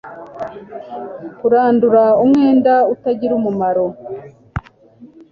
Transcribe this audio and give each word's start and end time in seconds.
Kurandura 1.37 2.03
umwenda 2.23 2.73
utagira 2.93 3.33
umumaro 3.39 3.85